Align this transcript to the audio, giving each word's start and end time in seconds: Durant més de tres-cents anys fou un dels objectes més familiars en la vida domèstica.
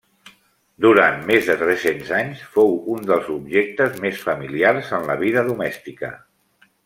Durant 0.85 1.19
més 1.31 1.49
de 1.49 1.57
tres-cents 1.59 2.09
anys 2.21 2.41
fou 2.55 2.73
un 2.95 3.05
dels 3.11 3.29
objectes 3.35 4.01
més 4.07 4.25
familiars 4.31 4.89
en 5.01 5.07
la 5.11 5.19
vida 5.25 5.45
domèstica. 5.53 6.11